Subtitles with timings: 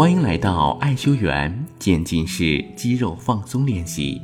[0.00, 4.18] 欢迎来到爱修园渐进式肌肉放松练习。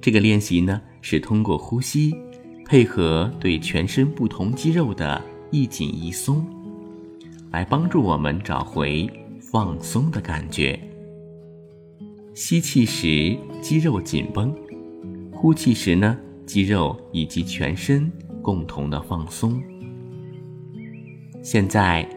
[0.00, 2.14] 这个练习呢，是通过呼吸，
[2.64, 6.42] 配合对全身不同肌肉的一紧一松，
[7.50, 9.06] 来帮助我们找回
[9.38, 10.80] 放松的感觉。
[12.32, 14.50] 吸气时肌肉紧绷，
[15.30, 19.62] 呼气时呢，肌肉以及全身共同的放松。
[21.42, 22.08] 现在，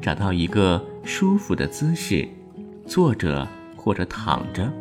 [0.00, 2.28] 找到一个舒服的姿势，
[2.86, 4.72] 坐着或者躺着。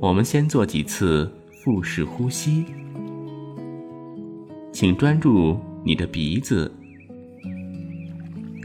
[0.00, 1.30] 我们先做几次
[1.62, 2.64] 腹式呼吸，
[4.72, 6.70] 请专注你的鼻子，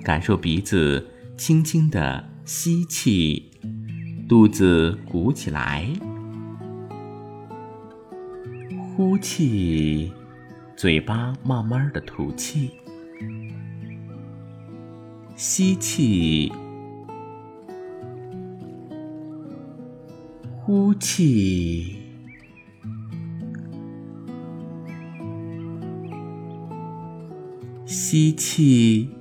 [0.04, 1.06] 感受鼻子
[1.38, 3.52] 轻轻的吸气。
[4.28, 5.88] 肚子鼓起来，
[8.94, 10.12] 呼气，
[10.76, 12.72] 嘴巴慢慢的吐气，
[15.38, 16.52] 吸气，
[20.66, 21.98] 呼气，
[27.86, 29.12] 吸气。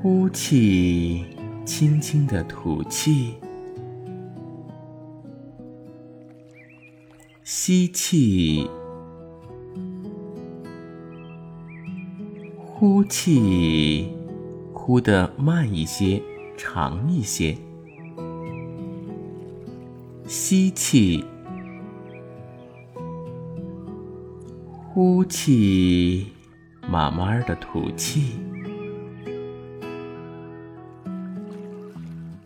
[0.00, 1.26] 呼气，
[1.66, 3.34] 轻轻的吐气；
[7.44, 8.66] 吸气，
[12.84, 14.08] 呼气，
[14.72, 16.20] 呼得慢一些，
[16.56, 17.56] 长一些；
[20.26, 21.24] 吸气，
[24.72, 26.26] 呼气，
[26.90, 28.32] 慢慢的吐气。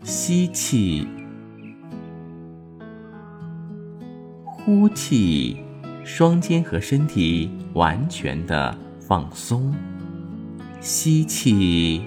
[0.03, 1.07] 吸气，
[4.43, 5.57] 呼气，
[6.03, 9.73] 双肩和身体完全的放松。
[10.79, 12.03] 吸气，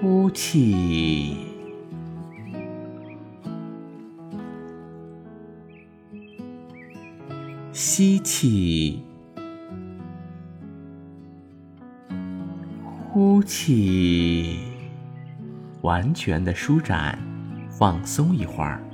[0.00, 1.36] 呼气，
[7.72, 9.02] 吸气。
[13.08, 14.58] 呼气，
[15.80, 17.18] 完全的舒展，
[17.70, 18.85] 放松一会儿。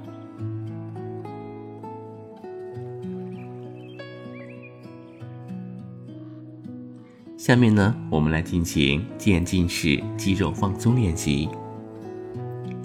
[7.42, 11.48] 下面呢，我们来进行渐进式肌肉放松练习。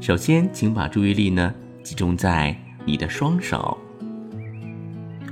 [0.01, 1.53] 首先，请把注意力呢
[1.83, 3.77] 集中在你的双手。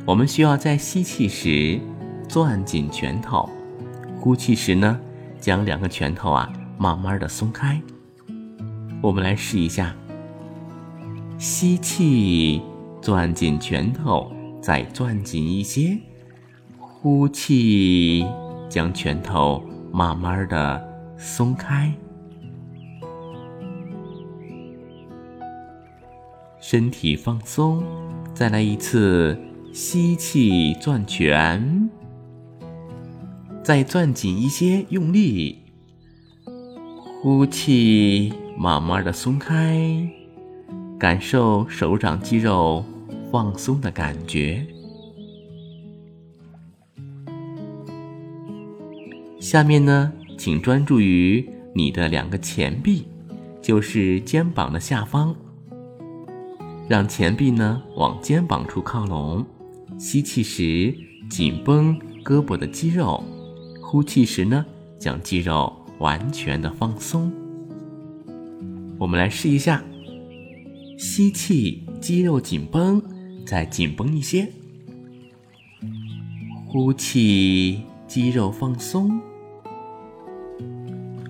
[0.05, 1.81] 我们需要在吸气时
[2.29, 3.49] 攥紧拳头，
[4.19, 5.01] 呼气时呢。
[5.39, 7.81] 将两个拳头啊，慢慢的松开。
[9.01, 9.95] 我们来试一下：
[11.39, 12.61] 吸气，
[13.01, 14.31] 攥紧拳头，
[14.61, 15.99] 再攥紧一些；
[16.77, 18.23] 呼气，
[18.69, 21.93] 将拳头慢慢的松开。
[26.59, 27.83] 身体放松，
[28.33, 29.37] 再来一次：
[29.71, 31.89] 吸气，攥拳。
[33.63, 35.63] 再攥紧一些，用力。
[37.21, 40.07] 呼气，慢慢的松开，
[40.99, 42.83] 感受手掌肌肉
[43.31, 44.65] 放松的感觉。
[49.45, 53.05] 下面呢，请专注于你的两个前臂，
[53.61, 55.35] 就是肩膀的下方，
[56.89, 59.45] 让前臂呢往肩膀处靠拢。
[59.99, 60.91] 吸气时
[61.29, 63.23] 紧绷胳膊的肌肉。
[63.83, 64.65] 呼气时呢，
[64.97, 67.31] 将肌肉完全的放松。
[68.97, 69.83] 我们来试一下：
[70.97, 72.99] 吸气，肌肉紧绷，
[73.45, 74.47] 再紧绷一些；
[76.65, 79.21] 呼气，肌肉放松，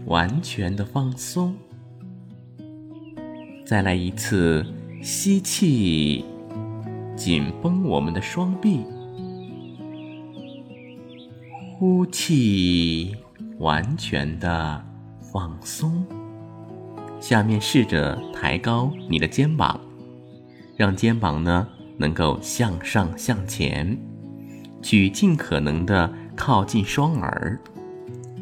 [0.06, 1.56] 完全的放松。
[3.66, 4.66] 再来一次，
[5.02, 6.24] 吸气，
[7.16, 8.82] 紧绷我们的双臂。
[11.78, 13.16] 呼气，
[13.58, 14.86] 完全的
[15.34, 16.06] 放松。
[17.20, 19.80] 下面试着抬高你的肩膀，
[20.78, 23.98] 让肩膀呢能够向上向前，
[24.84, 27.60] 去尽可能的靠近双耳。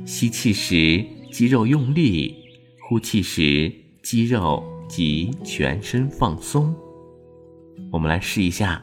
[0.06, 2.36] 吸气时肌肉用力，
[2.80, 6.76] 呼气时肌肉及全身放松。
[7.92, 8.80] 我们来试一下：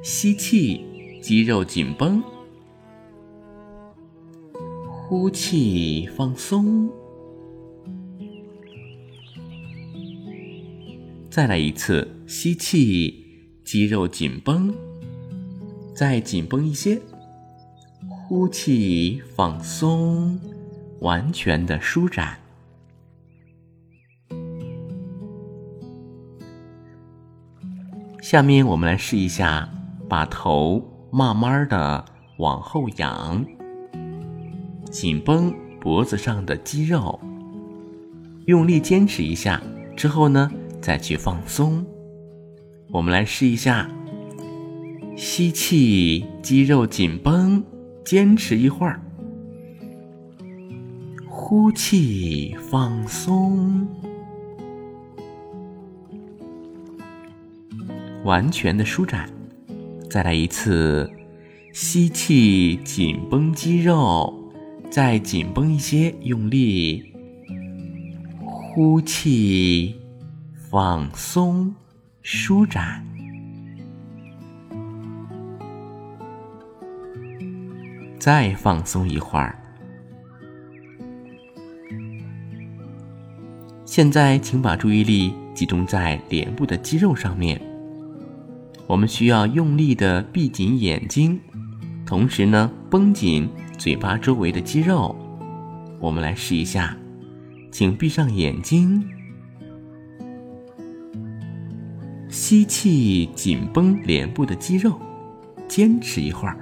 [0.00, 0.80] 吸气，
[1.20, 2.22] 肌肉紧绷。
[4.86, 6.88] 呼气，放松。
[11.28, 13.24] 再来一次，吸气，
[13.64, 14.72] 肌肉紧绷，
[15.96, 17.02] 再紧绷一些。
[18.08, 20.38] 呼气，放松，
[21.02, 22.38] 完全的舒展。
[28.20, 29.68] 下面我们来试一下，
[30.08, 30.82] 把头
[31.12, 32.04] 慢慢的
[32.38, 33.44] 往后仰，
[34.90, 37.20] 紧绷脖子上的肌肉，
[38.46, 39.60] 用力坚持一下，
[39.96, 40.50] 之后呢，
[40.80, 41.84] 再去放松。
[42.90, 43.90] 我们来试一下，
[45.16, 47.62] 吸气，肌肉紧绷，
[48.04, 49.00] 坚持一会儿；
[51.54, 53.86] 呼气，放松。
[58.24, 59.28] 完全的舒展，
[60.08, 61.12] 再来一次，
[61.70, 64.32] 吸气，紧绷肌肉，
[64.90, 67.12] 再紧绷一些，用力，
[68.40, 70.00] 呼气，
[70.70, 71.74] 放松，
[72.22, 73.04] 舒展，
[78.18, 79.58] 再放松一会儿。
[83.92, 87.60] 现在，请把注意力集中在脸部的肌肉上面。
[88.86, 91.38] 我们需要用力的闭紧眼睛，
[92.06, 93.46] 同时呢，绷紧
[93.76, 95.14] 嘴巴周围的肌肉。
[96.00, 96.96] 我们来试一下，
[97.70, 99.06] 请闭上眼睛，
[102.30, 104.98] 吸气，紧绷脸部的肌肉，
[105.68, 106.56] 坚持一会儿；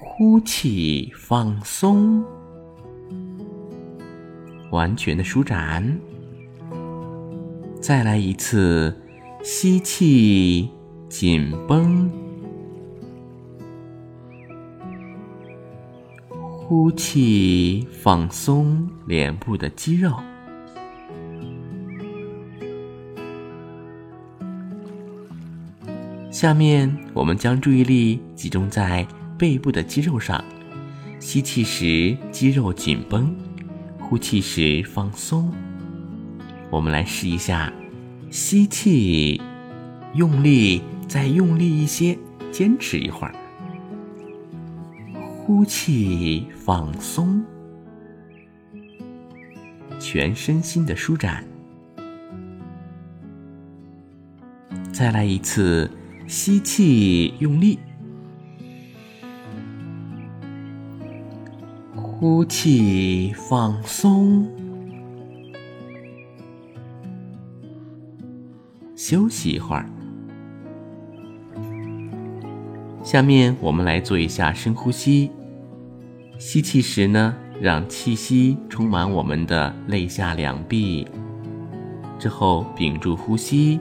[0.00, 2.24] 呼气，放松，
[4.72, 5.98] 完全的舒展。
[7.80, 8.94] 再来一次。
[9.44, 10.70] 吸气，
[11.08, 12.08] 紧绷；
[16.28, 20.14] 呼气，放松脸部的肌肉。
[26.30, 29.04] 下面，我们将注意力集中在
[29.36, 30.44] 背部的肌肉上。
[31.18, 33.26] 吸气时，肌肉紧绷；
[34.12, 35.50] 呼气时，放松。
[36.68, 37.72] 我们来试一下。
[38.30, 39.40] 吸气，
[40.12, 42.18] 用力，再用力一些，
[42.50, 43.34] 坚持一会儿。
[45.14, 47.42] 呼气，放松，
[49.98, 51.42] 全身心的舒展。
[54.92, 55.90] 再来一次，
[56.26, 57.78] 吸气，用力，
[62.22, 64.48] 呼气，放松。
[68.94, 69.90] 休息一会儿。
[73.02, 75.32] 下面我们来做一下深呼吸。
[76.38, 81.04] 吸气时呢，让气息充满我们的肋下两臂，
[82.20, 83.80] 之后屏住呼吸，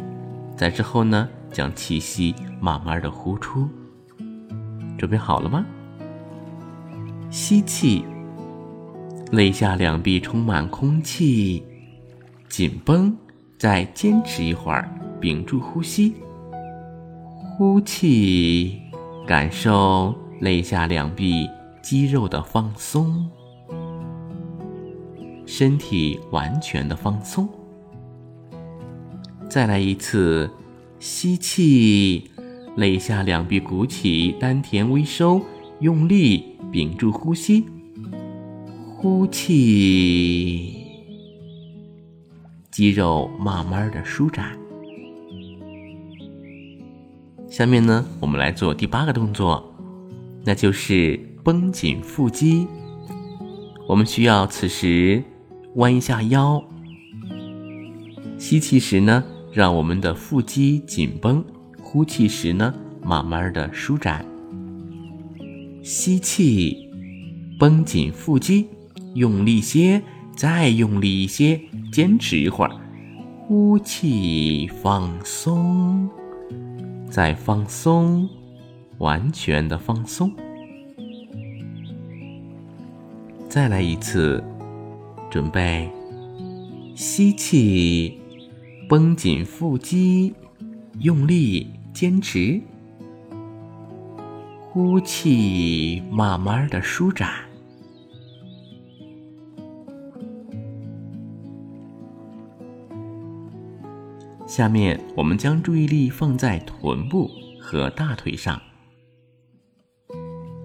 [0.57, 3.69] 在之后呢，将气息慢慢的呼出。
[4.97, 5.63] 准备好了吗？
[7.29, 8.03] 吸气，
[9.31, 11.63] 肋下两臂充满空气，
[12.49, 13.15] 紧绷，
[13.57, 14.93] 再坚持一会儿。
[15.21, 16.15] 屏住呼吸，
[17.55, 18.81] 呼气，
[19.25, 21.47] 感受肋下两臂
[21.81, 23.25] 肌肉的放松，
[25.45, 27.47] 身体完全的放松。
[29.47, 30.51] 再来一次，
[30.99, 32.31] 吸气，
[32.75, 35.39] 肋下两臂鼓起，丹田微收，
[35.79, 37.65] 用力屏住呼吸，
[39.01, 40.75] 呼气，
[42.69, 44.55] 肌肉慢慢的舒展。
[47.49, 49.73] 下面呢，我们来做第八个动作，
[50.45, 52.67] 那就是绷紧腹肌。
[53.87, 55.23] 我们需要此时
[55.77, 56.63] 弯一下腰，
[58.37, 61.43] 吸气时呢，让我们的腹肌紧绷；
[61.81, 62.71] 呼气时呢，
[63.03, 64.23] 慢慢的舒展。
[65.81, 66.87] 吸气，
[67.59, 68.67] 绷紧腹肌，
[69.13, 70.01] 用力些，
[70.35, 71.59] 再用力一些，
[71.91, 72.71] 坚持一会儿。
[73.47, 76.09] 呼气，放松。
[77.09, 78.29] 再放松，
[78.99, 80.31] 完全的放松。
[83.49, 84.41] 再来一次，
[85.29, 85.89] 准备，
[86.95, 88.17] 吸气，
[88.87, 90.33] 绷紧腹肌，
[90.99, 92.61] 用力坚持。
[94.69, 97.29] 呼气，慢慢的舒展。
[104.51, 108.61] 下面我们将注意力放在臀部和大腿上。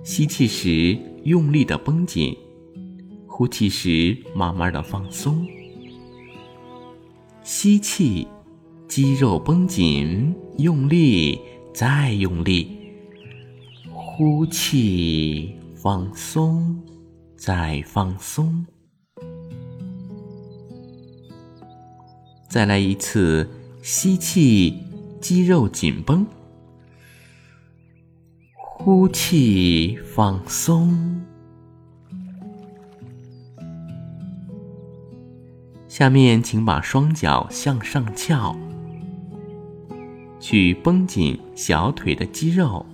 [0.02, 2.36] 吸气时用力的绷紧，
[3.28, 5.46] 呼气时慢慢的放松。
[7.44, 8.26] 吸气，
[8.88, 11.38] 肌肉绷紧，用力，
[11.72, 12.66] 再用力；
[13.92, 16.76] 呼气，放松，
[17.36, 18.66] 再放松。
[22.48, 23.48] 再来一次，
[23.88, 24.82] 吸气，
[25.20, 26.26] 肌肉紧绷。
[28.52, 31.22] 呼气，放松。
[35.86, 38.56] 下面，请把双脚向上翘，
[40.40, 42.84] 去绷紧小腿的肌肉。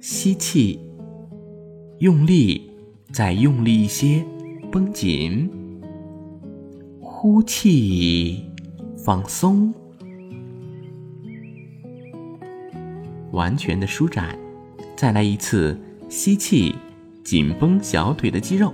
[0.00, 0.80] 吸气，
[2.00, 2.68] 用力，
[3.12, 4.26] 再用力一些，
[4.72, 5.48] 绷紧。
[7.00, 8.47] 呼气，
[9.08, 9.72] 放松。
[13.30, 14.38] 完全的舒展，
[14.94, 16.74] 再来一次吸气，
[17.24, 18.70] 紧绷小腿的肌肉。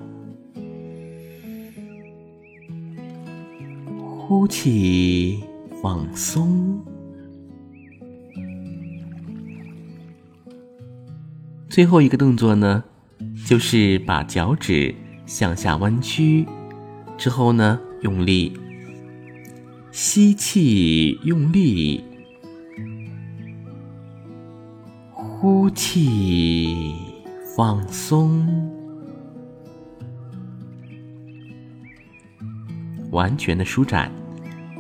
[3.97, 5.45] 呼气，
[5.81, 6.83] 放松。
[11.69, 12.83] 最后一个动作呢，
[13.47, 14.93] 就是把脚趾
[15.26, 16.45] 向下弯曲，
[17.17, 18.53] 之后呢，用力
[19.97, 22.03] 吸气，用力。
[25.13, 26.97] 呼气，
[27.57, 28.45] 放松，
[33.13, 34.11] 完全的舒展。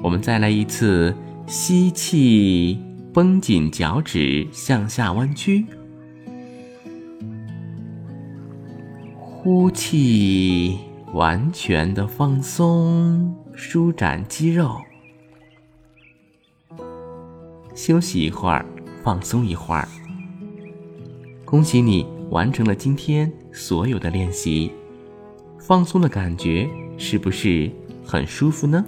[0.02, 1.14] 我们再来一次，
[1.46, 2.80] 吸气，
[3.12, 5.64] 绷紧脚趾，向下弯曲；
[9.16, 10.76] 呼气，
[11.12, 14.76] 完全的放松，舒展肌肉。
[17.74, 18.64] 休息一会儿，
[19.02, 19.86] 放松一会儿。
[21.44, 24.70] 恭喜你完成了今天所有的练习，
[25.58, 27.70] 放松的感觉是不是
[28.04, 28.84] 很舒服呢？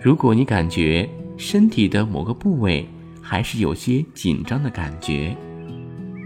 [0.00, 2.86] 如果你感觉身体的某个部位
[3.22, 5.36] 还是有些紧张的感觉，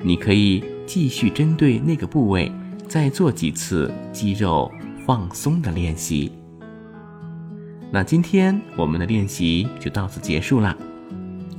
[0.02, 2.50] 你可以继续针对那个部位
[2.88, 4.70] 再做几次肌肉
[5.06, 6.32] 放松的练习。
[7.90, 10.76] 那今天我们的练习就到此结束啦，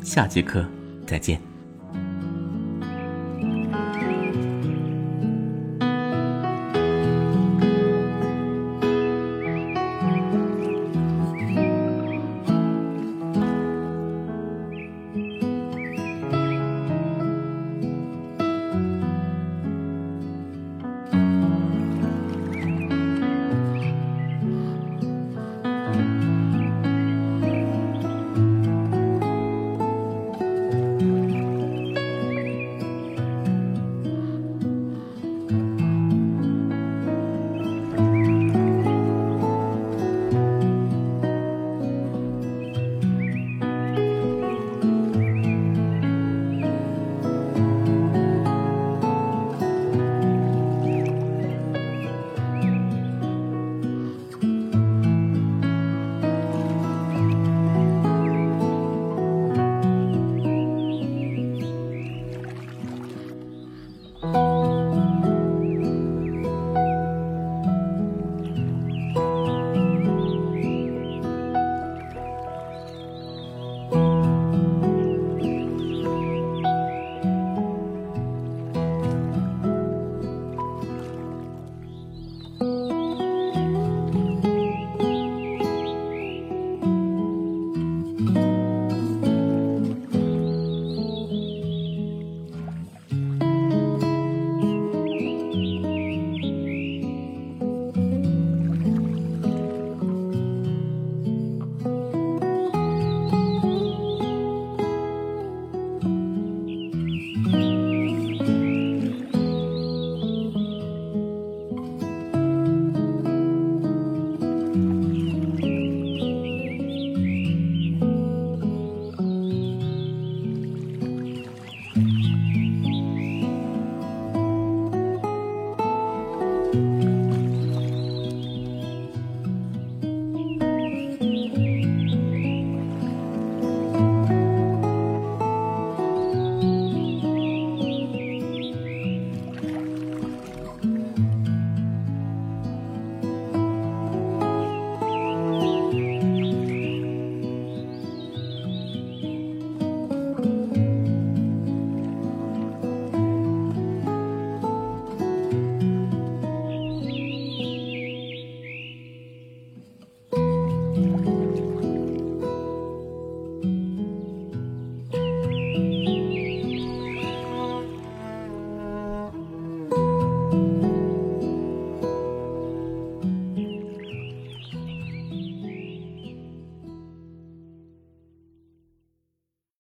[0.04, 0.66] 下节课
[1.08, 1.49] 再见。